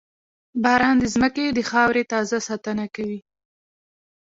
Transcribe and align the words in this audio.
•باران 0.63 0.95
د 0.99 1.03
زمکې 1.13 1.45
د 1.57 1.59
خاورې 1.69 2.03
تازه 2.11 2.37
ساتنه 2.47 2.85
کوي. 2.95 3.19